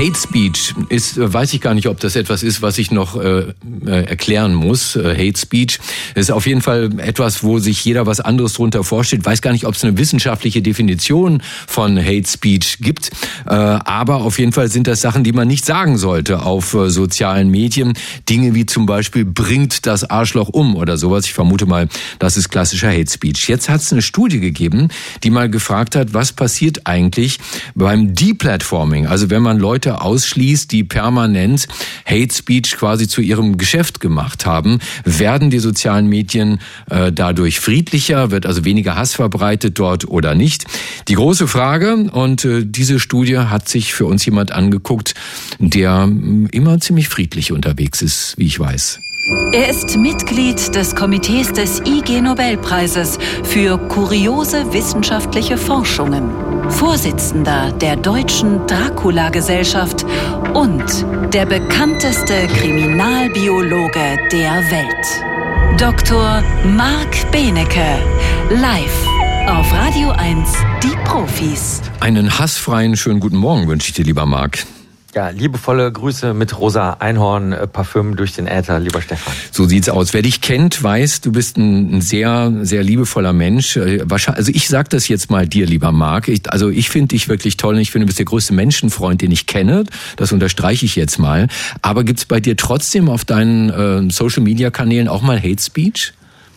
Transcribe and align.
Hate 0.00 0.18
Speech 0.18 0.74
ist, 0.88 1.18
weiß 1.18 1.52
ich 1.52 1.60
gar 1.60 1.74
nicht, 1.74 1.86
ob 1.86 2.00
das 2.00 2.16
etwas 2.16 2.42
ist, 2.42 2.62
was 2.62 2.78
ich 2.78 2.90
noch 2.90 3.20
äh, 3.22 3.52
äh, 3.84 4.04
erklären 4.06 4.54
muss. 4.54 4.96
Äh, 4.96 5.14
Hate 5.14 5.38
Speech 5.38 5.78
ist 6.14 6.32
auf 6.32 6.46
jeden 6.46 6.62
Fall 6.62 6.88
etwas, 7.00 7.44
wo 7.44 7.58
sich 7.58 7.84
jeder 7.84 8.06
was 8.06 8.18
anderes 8.18 8.54
drunter 8.54 8.82
vorstellt. 8.82 9.26
Weiß 9.26 9.42
gar 9.42 9.52
nicht, 9.52 9.66
ob 9.66 9.74
es 9.74 9.84
eine 9.84 9.98
wissenschaftliche 9.98 10.62
Definition 10.62 11.42
von 11.66 11.98
Hate 11.98 12.26
Speech 12.26 12.78
gibt. 12.80 13.10
Äh, 13.46 13.50
aber 13.50 14.22
auf 14.22 14.38
jeden 14.38 14.52
Fall 14.52 14.70
sind 14.70 14.86
das 14.86 15.02
Sachen, 15.02 15.22
die 15.22 15.32
man 15.32 15.46
nicht 15.46 15.66
sagen 15.66 15.98
sollte 15.98 16.44
auf 16.44 16.72
äh, 16.72 16.88
sozialen 16.88 17.50
Medien. 17.50 17.92
Dinge 18.26 18.54
wie 18.54 18.64
zum 18.64 18.86
Beispiel 18.86 19.26
bringt 19.26 19.84
das 19.84 20.08
Arschloch 20.08 20.48
um 20.48 20.76
oder 20.76 20.96
sowas. 20.96 21.26
Ich 21.26 21.34
vermute 21.34 21.66
mal, 21.66 21.90
das 22.18 22.38
ist 22.38 22.48
klassischer 22.48 22.90
Hate 22.90 23.10
Speech. 23.10 23.50
Jetzt 23.50 23.68
hat 23.68 23.82
es 23.82 23.92
eine 23.92 24.00
Studie 24.00 24.40
gegeben, 24.40 24.88
die 25.24 25.30
mal 25.30 25.50
gefragt 25.50 25.94
hat, 25.94 26.14
was 26.14 26.32
passiert 26.32 26.86
eigentlich 26.86 27.38
beim 27.74 28.14
Deplatforming? 28.14 29.06
Also 29.06 29.28
wenn 29.28 29.42
man 29.42 29.58
Leute 29.58 29.89
Leute 29.90 30.02
ausschließt, 30.02 30.70
die 30.70 30.84
permanent 30.84 31.66
Hate 32.06 32.32
Speech 32.32 32.76
quasi 32.76 33.08
zu 33.08 33.20
ihrem 33.20 33.58
Geschäft 33.58 34.00
gemacht 34.00 34.46
haben, 34.46 34.78
werden 35.04 35.50
die 35.50 35.58
sozialen 35.58 36.06
Medien 36.06 36.60
äh, 36.88 37.12
dadurch 37.12 37.60
friedlicher, 37.60 38.30
wird 38.30 38.46
also 38.46 38.64
weniger 38.64 38.96
Hass 38.96 39.14
verbreitet 39.14 39.78
dort 39.78 40.06
oder 40.08 40.34
nicht. 40.34 40.64
Die 41.08 41.14
große 41.14 41.48
Frage, 41.48 42.10
und 42.12 42.44
äh, 42.44 42.64
diese 42.64 43.00
Studie 43.00 43.38
hat 43.38 43.68
sich 43.68 43.92
für 43.92 44.06
uns 44.06 44.24
jemand 44.24 44.52
angeguckt, 44.52 45.14
der 45.58 46.08
äh, 46.08 46.56
immer 46.56 46.78
ziemlich 46.80 47.08
friedlich 47.08 47.52
unterwegs 47.52 48.02
ist, 48.02 48.34
wie 48.38 48.46
ich 48.46 48.58
weiß. 48.58 49.00
Er 49.52 49.68
ist 49.68 49.96
Mitglied 49.96 50.74
des 50.74 50.94
Komitees 50.94 51.52
des 51.52 51.80
IG 51.80 52.20
Nobelpreises 52.20 53.18
für 53.44 53.78
kuriose 53.78 54.72
wissenschaftliche 54.72 55.56
Forschungen, 55.56 56.30
Vorsitzender 56.70 57.72
der 57.72 57.96
Deutschen 57.96 58.66
Dracula-Gesellschaft 58.66 60.04
und 60.54 60.84
der 61.32 61.46
bekannteste 61.46 62.46
Kriminalbiologe 62.58 64.18
der 64.32 64.64
Welt. 64.70 65.80
Dr. 65.80 66.42
Marc 66.76 67.30
Benecke, 67.30 67.98
live 68.50 69.06
auf 69.46 69.72
Radio 69.72 70.10
1, 70.10 70.48
die 70.82 70.96
Profis. 71.04 71.80
Einen 72.00 72.38
hassfreien 72.38 72.96
schönen 72.96 73.20
guten 73.20 73.36
Morgen 73.36 73.68
wünsche 73.68 73.88
ich 73.88 73.94
dir, 73.94 74.04
lieber 74.04 74.26
Marc. 74.26 74.64
Ja, 75.12 75.30
liebevolle 75.30 75.90
Grüße 75.90 76.34
mit 76.34 76.56
rosa 76.56 76.92
Einhorn 77.00 77.52
äh, 77.52 77.66
Parfüm 77.66 78.14
durch 78.14 78.32
den 78.32 78.46
Äther, 78.46 78.78
lieber 78.78 79.02
Stefan. 79.02 79.34
So 79.50 79.64
sieht's 79.64 79.88
aus. 79.88 80.14
Wer 80.14 80.22
dich 80.22 80.40
kennt, 80.40 80.80
weiß, 80.80 81.20
du 81.20 81.32
bist 81.32 81.56
ein, 81.56 82.00
sehr, 82.00 82.52
sehr 82.62 82.84
liebevoller 82.84 83.32
Mensch. 83.32 83.76
Äh, 83.76 84.04
also 84.08 84.52
ich 84.52 84.68
sag 84.68 84.88
das 84.90 85.08
jetzt 85.08 85.28
mal 85.28 85.48
dir, 85.48 85.66
lieber 85.66 85.90
Marc. 85.90 86.28
Ich, 86.28 86.48
also 86.52 86.68
ich 86.68 86.90
finde 86.90 87.08
dich 87.08 87.28
wirklich 87.28 87.56
toll. 87.56 87.78
Ich 87.78 87.90
finde, 87.90 88.04
du 88.04 88.06
bist 88.06 88.20
der 88.20 88.26
größte 88.26 88.54
Menschenfreund, 88.54 89.20
den 89.20 89.32
ich 89.32 89.46
kenne. 89.46 89.84
Das 90.16 90.30
unterstreiche 90.30 90.86
ich 90.86 90.94
jetzt 90.94 91.18
mal. 91.18 91.48
Aber 91.82 92.04
gibt's 92.04 92.24
bei 92.24 92.38
dir 92.38 92.56
trotzdem 92.56 93.08
auf 93.08 93.24
deinen 93.24 93.70
äh, 93.70 94.12
Social-Media-Kanälen 94.12 95.08
auch 95.08 95.22
mal 95.22 95.38
Hate 95.38 95.60
Speech? 95.60 96.12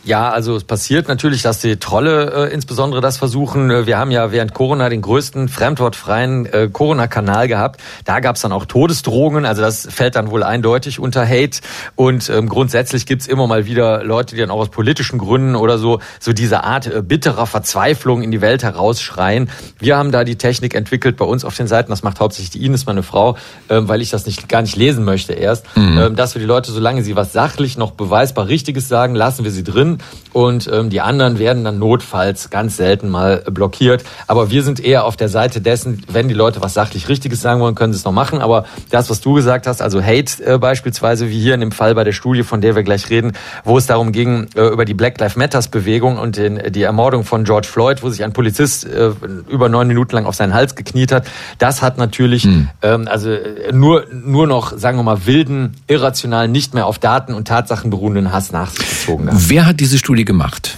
Ja, 0.06 0.32
also 0.32 0.58
es 0.58 0.66
passiert 0.66 1.08
natürlich, 1.08 1.44
dass 1.44 1.60
die 1.60 1.78
Trolle 1.78 2.50
äh, 2.50 2.54
insbesondere 2.54 3.00
das 3.00 3.18
versuchen. 3.18 3.72
Äh, 3.72 3.86
wir 3.88 3.98
haben 3.98 4.12
ja 4.12 4.34
während 4.34 4.54
Corona 4.54 4.90
den 4.90 5.02
größten 5.02 5.48
fremdwortfreien 5.48 6.46
äh, 6.46 6.70
Corona-Kanal 6.72 7.48
gehabt. 7.48 7.80
Da 8.04 8.20
gab 8.20 8.36
es 8.36 8.42
dann 8.42 8.52
auch 8.52 8.66
Todesdrohungen, 8.66 9.46
also 9.46 9.62
das 9.62 9.88
fällt 9.90 10.18
dann 10.18 10.30
wohl 10.30 10.44
eindeutig 10.44 11.00
unter 11.00 11.26
Hate. 11.26 11.62
Und 11.96 12.30
ähm, 12.30 12.50
grundsätzlich 12.50 13.06
gibt's 13.06 13.28
immer 13.28 13.48
mal 13.48 13.66
wieder 13.66 14.04
Leute, 14.04 14.36
die 14.36 14.42
dann 14.42 14.52
auch 14.52 14.60
aus 14.60 14.70
politischen 14.70 15.20
Gründen 15.20 15.56
oder 15.56 15.78
so 15.78 16.00
so 16.20 16.34
diese 16.34 16.66
Art 16.66 16.88
äh, 16.88 17.02
bitterer 17.02 17.46
Verzweiflung 17.46 18.24
in 18.24 18.32
die 18.32 18.42
Welt 18.42 18.62
herausschreien. 18.64 19.50
Wir 19.80 19.96
haben 19.96 20.12
da 20.12 20.26
die 20.26 20.36
Technik 20.36 20.76
entwickelt 20.76 21.16
bei 21.16 21.26
uns 21.26 21.46
auf 21.46 21.56
den 21.56 21.68
Seiten, 21.68 21.92
das 21.92 22.04
macht 22.04 22.20
hauptsächlich 22.20 22.50
die 22.50 22.66
Ines, 22.66 22.86
meine 22.86 23.04
Frau, 23.04 23.38
ähm, 23.70 23.88
weil 23.88 24.02
ich 24.02 24.10
das 24.10 24.26
nicht 24.26 24.50
gar 24.50 24.64
nicht 24.64 24.76
lesen 24.76 25.06
möchte 25.06 25.32
erst, 25.32 25.66
mhm. 25.78 25.98
ähm, 25.98 26.16
dass 26.18 26.36
wir 26.36 26.42
die 26.42 26.46
Leute, 26.46 26.74
solange 26.74 27.04
sie 27.04 27.16
was 27.16 27.32
sachlich 27.32 27.78
noch 27.78 27.92
beweisbar 27.92 28.50
Richtiges 28.50 28.90
sagen, 28.90 29.16
lassen 29.16 29.46
wir 29.46 29.52
sie 29.52 29.64
drin 29.64 29.93
und 30.34 30.70
ähm, 30.72 30.90
die 30.90 31.02
anderen 31.02 31.40
werden 31.40 31.64
dann 31.64 31.80
notfalls 31.80 32.50
ganz 32.50 32.78
selten 32.78 33.10
mal 33.10 33.44
blockiert. 33.52 34.04
Aber 34.28 34.50
wir 34.50 34.64
sind 34.64 34.80
eher 34.80 35.06
auf 35.06 35.16
der 35.16 35.30
Seite 35.30 35.62
dessen, 35.62 36.04
wenn 36.12 36.28
die 36.28 36.34
Leute 36.34 36.62
was 36.62 36.74
sachlich 36.74 37.08
Richtiges 37.08 37.42
sagen 37.42 37.62
wollen, 37.62 37.76
können 37.76 37.94
sie 37.94 37.98
es 37.98 38.06
noch 38.06 38.12
machen. 38.12 38.42
Aber 38.42 38.66
das, 38.90 39.10
was 39.10 39.22
du 39.22 39.34
gesagt 39.34 39.68
hast, 39.68 39.82
also 39.82 40.02
Hate 40.02 40.44
äh, 40.44 40.58
beispielsweise, 40.58 41.30
wie 41.30 41.40
hier 41.40 41.54
in 41.54 41.60
dem 41.60 41.72
Fall 41.72 41.96
bei 41.96 42.04
der 42.04 42.14
Studie, 42.14 42.44
von 42.44 42.62
der 42.62 42.76
wir 42.76 42.84
gleich 42.84 43.10
reden, 43.10 43.34
wo 43.64 43.78
es 43.78 43.86
darum 43.86 44.12
ging, 44.12 44.48
äh, 44.56 44.68
über 44.68 44.86
die 44.86 44.94
Black 44.94 45.20
Lives 45.20 45.36
Matters 45.36 45.68
Bewegung 45.68 46.18
und 46.18 46.38
den, 46.38 46.72
die 46.72 46.82
Ermordung 46.82 47.24
von 47.24 47.44
George 47.44 47.68
Floyd, 47.68 48.02
wo 48.02 48.10
sich 48.10 48.24
ein 48.24 48.34
Polizist 48.34 48.86
äh, 48.86 49.12
über 49.50 49.70
neun 49.70 49.88
Minuten 49.88 50.16
lang 50.16 50.26
auf 50.26 50.36
seinen 50.36 50.54
Hals 50.54 50.76
gekniet 50.76 51.12
hat, 51.12 51.28
das 51.60 51.82
hat 51.82 51.98
natürlich 51.98 52.44
hm. 52.44 52.70
ähm, 52.82 53.08
also 53.08 53.32
äh, 53.32 53.72
nur, 53.72 54.06
nur 54.12 54.48
noch, 54.48 54.78
sagen 54.78 54.98
wir 54.98 55.04
mal, 55.04 55.26
wilden, 55.26 55.76
irrationalen, 55.88 56.52
nicht 56.52 56.74
mehr 56.74 56.88
auf 56.88 57.00
Daten 57.00 57.34
und 57.34 57.48
Tatsachen 57.48 57.90
beruhenden 57.90 58.32
Hass 58.32 58.52
nach 58.52 58.72
sich 58.72 58.90
gezogen. 58.90 59.26
Gehabt. 59.26 59.42
Wer 59.48 59.66
hat 59.66 59.80
diese 59.84 59.98
Studie 59.98 60.24
gemacht? 60.24 60.78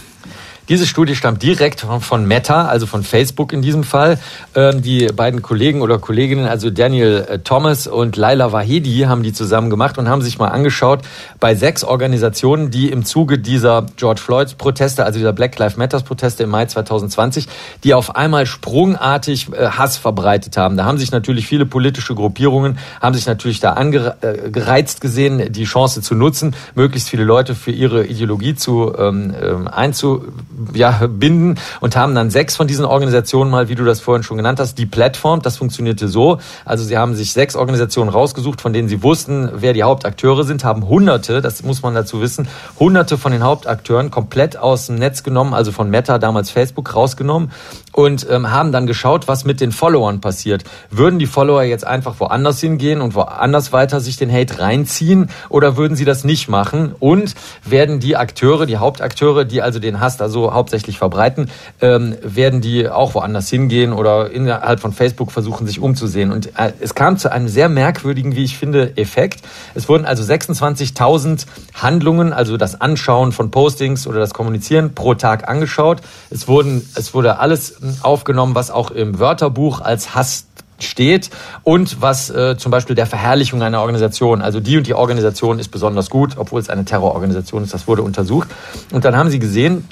Diese 0.68 0.88
Studie 0.88 1.16
stammt 1.16 1.44
direkt 1.44 1.86
von 2.00 2.26
Meta, 2.26 2.66
also 2.66 2.88
von 2.88 3.04
Facebook 3.04 3.54
in 3.54 3.62
diesem 3.62 3.84
Fall. 3.84 4.18
Ähm, 4.56 4.82
die 4.82 5.06
beiden 5.16 5.44
Kollegen 5.44 5.84
oder 5.84 6.00
Kolleginnen, 6.00 6.48
also 6.48 6.72
Daniel 6.72 7.24
äh, 7.30 7.38
Thomas 7.38 7.86
und 7.86 8.18
Laila 8.18 8.52
Wahedi, 8.52 9.02
haben 9.02 9.22
die 9.22 9.32
zusammen 9.32 9.70
gemacht 9.70 10.00
und 10.00 10.10
haben 10.10 10.24
sich 10.24 10.40
mal 10.40 10.48
angeschaut 10.48 11.02
bei 11.40 11.54
sechs 11.54 11.84
Organisationen, 11.84 12.72
die 12.72 12.90
im 12.90 13.06
Zuge 13.06 13.38
dieser 13.38 13.86
George 13.96 14.20
Floyds 14.20 14.56
Proteste, 14.56 15.06
also 15.06 15.20
dieser 15.20 15.34
Black 15.34 15.56
Lives 15.60 15.78
Matters 15.78 16.02
Proteste 16.02 16.44
im 16.44 16.50
Mai 16.50 16.66
2020, 16.66 17.48
die 17.84 17.94
auf 17.94 18.16
einmal 18.16 18.48
sprungartig 18.48 19.50
äh, 19.54 19.68
Hass 19.68 19.98
verbreitet 19.98 20.58
haben. 20.58 20.78
Da 20.78 20.86
haben 20.86 20.98
sich 20.98 21.12
natürlich 21.12 21.46
viele 21.46 21.68
politische 21.68 22.16
Gruppierungen, 22.16 22.80
haben 23.00 23.14
sich 23.14 23.28
natürlich 23.28 23.60
da 23.60 23.74
angereizt 23.74 25.00
gesehen, 25.00 25.52
die 25.52 25.66
Chance 25.66 26.02
zu 26.02 26.16
nutzen, 26.16 26.56
möglichst 26.74 27.08
viele 27.08 27.24
Leute 27.24 27.54
für 27.54 27.72
ihre 27.72 28.08
Ideologie 28.08 28.56
zu 28.56 28.92
ähm, 28.98 29.36
ähm 29.40 29.68
einzu 29.68 30.26
ja, 30.74 31.08
binden 31.08 31.56
und 31.82 31.96
haben 31.96 32.16
dann 32.16 32.30
sechs 32.30 32.56
von 32.56 32.68
diesen 32.68 32.86
Organisationen 32.86 33.52
mal, 33.52 33.70
wie 33.70 33.76
du 33.76 33.84
das 33.86 34.00
vorhin 34.00 34.24
schon 34.24 34.38
genannt 34.38 34.60
hast, 34.60 34.78
die 34.78 34.86
Plattform. 34.86 35.42
Das 35.42 35.58
funktionierte 35.58 36.08
so. 36.08 36.40
Also 36.66 36.84
sie 36.84 36.98
haben 36.98 37.16
sich 37.16 37.34
sechs 37.34 37.56
Organisationen 37.56 38.10
rausgesucht, 38.10 38.62
von 38.62 38.74
denen 38.74 38.88
sie 38.88 39.04
wussten, 39.04 39.50
wer 39.54 39.74
die 39.74 39.84
Hauptakteure 39.84 40.44
sind, 40.44 40.64
haben 40.64 40.88
hunderte, 40.88 41.42
das 41.42 41.64
muss 41.64 41.82
man 41.82 41.94
dazu 41.94 42.22
wissen, 42.22 42.48
hunderte 42.80 43.18
von 43.18 43.32
den 43.32 43.44
Hauptakteuren 43.44 44.12
komplett 44.12 44.58
aus 44.58 44.88
dem 44.88 44.96
Netz 44.96 45.24
genommen, 45.24 45.54
also 45.54 45.72
von 45.72 45.90
Meta, 45.90 46.18
damals 46.18 46.50
Facebook, 46.50 46.96
rausgenommen 46.96 47.52
und 47.94 48.28
ähm, 48.30 48.52
haben 48.52 48.72
dann 48.72 48.88
geschaut, 48.88 49.28
was 49.28 49.46
mit 49.46 49.62
den 49.62 49.72
Followern 49.72 50.22
passiert. 50.22 50.64
Würden 50.90 51.20
die 51.20 51.26
Follower 51.26 51.64
jetzt 51.64 51.88
einfach 51.88 52.20
woanders 52.20 52.60
hingehen 52.60 53.02
und 53.02 53.16
woanders 53.16 53.72
weiter 53.72 54.00
sich 54.02 54.18
den 54.18 54.32
Hate 54.32 54.60
reinziehen 54.60 55.30
oder 55.50 55.78
würden 55.78 55.96
sie 55.96 56.06
das 56.06 56.24
nicht 56.24 56.50
machen? 56.50 56.94
Und 57.00 57.36
werden 57.64 58.00
die 58.00 58.18
Akteure, 58.18 58.66
die 58.66 58.78
Hauptakteure, 58.78 59.46
die 59.46 59.62
also 59.62 59.80
den 59.80 60.00
Hass 60.00 60.18
da 60.18 60.30
so 60.30 60.45
hauptsächlich 60.54 60.98
verbreiten, 60.98 61.50
ähm, 61.82 62.16
werden 62.22 62.62
die 62.62 62.90
auch 62.90 63.16
woanders 63.16 63.50
hingehen 63.50 63.94
oder 63.94 64.32
innerhalb 64.32 64.80
von 64.80 64.94
Facebook 64.94 65.32
versuchen, 65.32 65.68
sich 65.68 65.80
umzusehen. 65.80 66.32
Und 66.32 66.48
äh, 66.58 66.74
es 66.80 66.96
kam 66.96 67.18
zu 67.18 67.32
einem 67.32 67.48
sehr 67.48 67.70
merkwürdigen, 67.70 68.36
wie 68.36 68.44
ich 68.44 68.58
finde, 68.58 68.98
Effekt. 68.98 69.42
Es 69.74 69.90
wurden 69.90 70.06
also 70.06 70.24
26.000 70.24 71.46
Handlungen, 71.74 72.34
also 72.34 72.58
das 72.58 72.80
Anschauen 72.80 73.32
von 73.32 73.52
Postings 73.52 74.08
oder 74.08 74.20
das 74.20 74.34
Kommunizieren 74.34 74.94
pro 74.94 75.16
Tag 75.16 75.48
angeschaut. 75.48 76.02
Es 76.30 76.48
wurden, 76.48 76.88
es 76.96 77.14
wurde 77.14 77.40
alles 77.40 77.78
aufgenommen, 78.02 78.56
was 78.56 78.72
auch 78.72 78.92
im 78.92 79.20
Wörterbuch 79.20 79.82
als 79.82 80.16
Hass 80.16 80.48
steht 80.80 81.30
und 81.64 82.02
was 82.02 82.30
äh, 82.30 82.58
zum 82.58 82.72
Beispiel 82.72 82.96
der 82.96 83.06
Verherrlichung 83.06 83.62
einer 83.62 83.82
Organisation, 83.82 84.42
also 84.42 84.60
die 84.60 84.78
und 84.78 84.88
die 84.88 84.94
Organisation 84.94 85.60
ist 85.60 85.70
besonders 85.70 86.10
gut, 86.10 86.38
obwohl 86.38 86.60
es 86.60 86.70
eine 86.70 86.86
Terrororganisation 86.86 87.64
ist, 87.64 87.74
das 87.74 87.88
wurde 87.88 88.02
untersucht. 88.02 88.50
Und 88.92 89.06
dann 89.06 89.16
haben 89.16 89.30
sie 89.30 89.40
gesehen, 89.40 89.88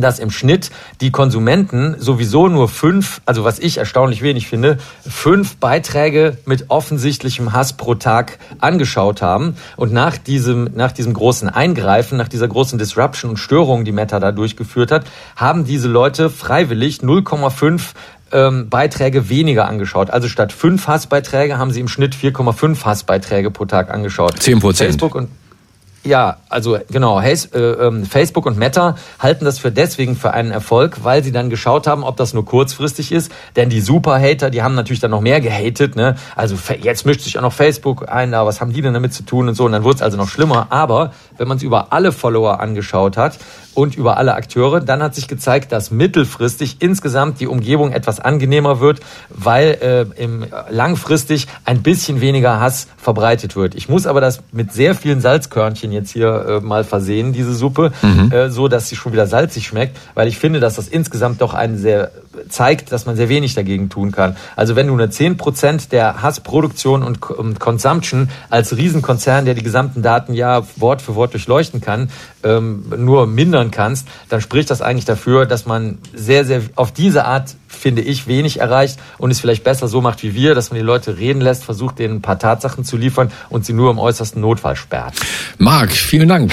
dass 0.00 0.18
im 0.18 0.30
Schnitt 0.30 0.70
die 1.00 1.10
Konsumenten 1.10 1.96
sowieso 1.98 2.48
nur 2.48 2.68
fünf, 2.68 3.20
also 3.26 3.44
was 3.44 3.58
ich 3.58 3.78
erstaunlich 3.78 4.22
wenig 4.22 4.48
finde, 4.48 4.78
fünf 5.08 5.56
Beiträge 5.56 6.38
mit 6.46 6.66
offensichtlichem 6.68 7.52
Hass 7.52 7.74
pro 7.74 7.94
Tag 7.94 8.38
angeschaut 8.58 9.22
haben. 9.22 9.56
Und 9.76 9.92
nach 9.92 10.16
diesem, 10.16 10.70
nach 10.74 10.92
diesem 10.92 11.14
großen 11.14 11.48
Eingreifen, 11.48 12.18
nach 12.18 12.28
dieser 12.28 12.48
großen 12.48 12.78
Disruption 12.78 13.30
und 13.30 13.36
Störung, 13.36 13.84
die 13.84 13.92
Meta 13.92 14.20
da 14.20 14.32
durchgeführt 14.32 14.90
hat, 14.90 15.04
haben 15.36 15.64
diese 15.64 15.88
Leute 15.88 16.30
freiwillig 16.30 16.98
0,5 16.98 17.80
ähm, 18.32 18.68
Beiträge 18.68 19.28
weniger 19.28 19.66
angeschaut. 19.66 20.10
Also 20.10 20.28
statt 20.28 20.52
fünf 20.52 20.86
Hassbeiträge 20.86 21.58
haben 21.58 21.70
sie 21.70 21.80
im 21.80 21.88
Schnitt 21.88 22.14
4,5 22.14 22.84
Hassbeiträge 22.84 23.50
pro 23.50 23.64
Tag 23.64 23.90
angeschaut. 23.90 24.40
Zehn 24.42 24.60
Prozent. 24.60 24.90
Facebook 24.90 25.14
und 25.14 25.28
Ja, 26.02 26.38
also 26.48 26.78
genau, 26.90 27.20
äh, 27.20 27.34
ähm, 27.34 28.06
Facebook 28.06 28.46
und 28.46 28.56
Meta 28.56 28.96
halten 29.18 29.44
das 29.44 29.58
für 29.58 29.70
deswegen 29.70 30.16
für 30.16 30.30
einen 30.32 30.50
Erfolg, 30.50 31.04
weil 31.04 31.22
sie 31.22 31.30
dann 31.30 31.50
geschaut 31.50 31.86
haben, 31.86 32.04
ob 32.04 32.16
das 32.16 32.32
nur 32.32 32.46
kurzfristig 32.46 33.12
ist. 33.12 33.30
Denn 33.54 33.68
die 33.68 33.82
Superhater, 33.82 34.48
die 34.48 34.62
haben 34.62 34.74
natürlich 34.74 35.00
dann 35.00 35.10
noch 35.10 35.20
mehr 35.20 35.42
gehatet. 35.42 35.96
Ne? 35.96 36.16
Also 36.36 36.56
jetzt 36.80 37.04
mischt 37.04 37.20
sich 37.20 37.36
auch 37.36 37.42
noch 37.42 37.52
Facebook 37.52 38.08
ein, 38.08 38.32
da 38.32 38.46
was 38.46 38.62
haben 38.62 38.72
die 38.72 38.80
denn 38.80 38.94
damit 38.94 39.12
zu 39.12 39.24
tun 39.24 39.48
und 39.48 39.54
so. 39.54 39.66
Und 39.66 39.72
dann 39.72 39.84
wurde 39.84 39.96
es 39.96 40.02
also 40.02 40.16
noch 40.16 40.28
schlimmer. 40.28 40.68
Aber 40.70 41.12
wenn 41.36 41.46
man 41.46 41.58
es 41.58 41.62
über 41.62 41.92
alle 41.92 42.12
Follower 42.12 42.60
angeschaut 42.60 43.18
hat 43.18 43.38
und 43.74 43.94
über 43.94 44.16
alle 44.16 44.34
Akteure, 44.34 44.80
dann 44.80 45.02
hat 45.02 45.14
sich 45.14 45.28
gezeigt, 45.28 45.70
dass 45.70 45.90
mittelfristig 45.90 46.78
insgesamt 46.80 47.40
die 47.40 47.46
Umgebung 47.46 47.92
etwas 47.92 48.20
angenehmer 48.20 48.80
wird, 48.80 49.00
weil 49.28 49.78
äh, 50.16 50.22
im, 50.22 50.46
langfristig 50.70 51.46
ein 51.66 51.82
bisschen 51.82 52.22
weniger 52.22 52.58
Hass 52.58 52.88
verbreitet 52.96 53.54
wird. 53.54 53.74
Ich 53.74 53.90
muss 53.90 54.06
aber 54.06 54.22
das 54.22 54.42
mit 54.50 54.72
sehr 54.72 54.94
vielen 54.94 55.20
Salzkörnchen 55.20 55.89
bisschen 55.90 55.92
jetzt 55.92 56.10
hier 56.10 56.60
äh, 56.60 56.60
mal 56.60 56.84
versehen, 56.84 57.32
diese 57.32 57.54
Suppe, 57.54 57.92
mhm. 58.02 58.32
äh, 58.32 58.50
so 58.50 58.68
dass 58.68 58.88
sie 58.88 58.96
schon 58.96 59.12
wieder 59.12 59.26
salzig 59.26 59.66
schmeckt, 59.66 59.98
weil 60.14 60.28
ich 60.28 60.38
finde, 60.38 60.60
dass 60.60 60.76
das 60.76 60.88
insgesamt 60.88 61.40
doch 61.40 61.54
einen 61.54 61.76
sehr 61.76 62.10
zeigt, 62.50 62.92
dass 62.92 63.06
man 63.06 63.16
sehr 63.16 63.28
wenig 63.28 63.54
dagegen 63.54 63.88
tun 63.88 64.12
kann. 64.12 64.36
Also 64.56 64.76
wenn 64.76 64.86
du 64.86 64.94
eine 64.94 65.06
10% 65.06 65.90
der 65.90 66.22
Hassproduktion 66.22 67.02
und 67.02 67.58
Consumption 67.60 68.28
als 68.48 68.76
Riesenkonzern, 68.76 69.44
der 69.44 69.54
die 69.54 69.62
gesamten 69.62 70.02
Daten 70.02 70.34
ja 70.34 70.62
Wort 70.76 71.02
für 71.02 71.14
Wort 71.14 71.32
durchleuchten 71.32 71.80
kann, 71.80 72.10
ähm, 72.42 72.84
nur 72.96 73.26
mindern 73.26 73.70
kannst, 73.70 74.08
dann 74.28 74.40
spricht 74.40 74.70
das 74.70 74.82
eigentlich 74.82 75.04
dafür, 75.04 75.46
dass 75.46 75.66
man 75.66 75.98
sehr, 76.14 76.44
sehr 76.44 76.62
auf 76.76 76.92
diese 76.92 77.24
Art, 77.24 77.54
finde 77.68 78.02
ich, 78.02 78.26
wenig 78.26 78.60
erreicht 78.60 78.98
und 79.18 79.30
es 79.30 79.40
vielleicht 79.40 79.64
besser 79.64 79.88
so 79.88 80.00
macht 80.00 80.22
wie 80.22 80.34
wir, 80.34 80.54
dass 80.54 80.70
man 80.70 80.78
die 80.78 80.84
Leute 80.84 81.18
reden 81.18 81.40
lässt, 81.40 81.64
versucht 81.64 81.98
denen 81.98 82.16
ein 82.16 82.22
paar 82.22 82.38
Tatsachen 82.38 82.84
zu 82.84 82.96
liefern 82.96 83.30
und 83.48 83.64
sie 83.64 83.72
nur 83.72 83.90
im 83.90 83.98
äußersten 83.98 84.40
Notfall 84.40 84.76
sperrt. 84.76 85.14
Marc, 85.58 85.92
vielen 85.92 86.28
Dank. 86.28 86.52